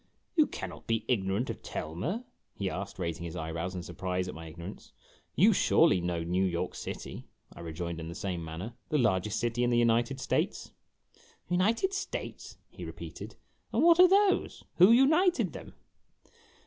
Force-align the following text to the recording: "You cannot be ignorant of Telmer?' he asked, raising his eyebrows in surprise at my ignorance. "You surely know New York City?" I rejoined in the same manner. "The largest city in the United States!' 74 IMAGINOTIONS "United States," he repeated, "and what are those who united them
"You 0.35 0.47
cannot 0.47 0.87
be 0.87 1.05
ignorant 1.07 1.51
of 1.51 1.61
Telmer?' 1.61 2.23
he 2.57 2.71
asked, 2.71 2.97
raising 2.97 3.23
his 3.23 3.35
eyebrows 3.35 3.75
in 3.75 3.83
surprise 3.83 4.27
at 4.27 4.33
my 4.33 4.47
ignorance. 4.47 4.93
"You 5.35 5.53
surely 5.53 6.01
know 6.01 6.23
New 6.23 6.43
York 6.43 6.73
City?" 6.73 7.27
I 7.55 7.59
rejoined 7.59 7.99
in 7.99 8.07
the 8.09 8.15
same 8.15 8.43
manner. 8.43 8.73
"The 8.89 8.97
largest 8.97 9.39
city 9.39 9.63
in 9.63 9.69
the 9.69 9.77
United 9.77 10.19
States!' 10.19 10.71
74 11.49 11.55
IMAGINOTIONS 11.55 11.59
"United 11.61 11.93
States," 11.93 12.57
he 12.71 12.83
repeated, 12.83 13.35
"and 13.71 13.83
what 13.83 13.99
are 13.99 14.07
those 14.09 14.63
who 14.77 14.91
united 14.91 15.53
them 15.53 15.73